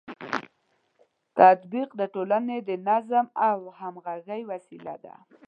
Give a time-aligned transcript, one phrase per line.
[1.39, 5.15] تطبیق د ټولنې د نظم او همغږۍ وسیله ده.